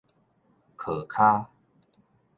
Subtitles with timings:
[0.79, 1.51] 瘸跤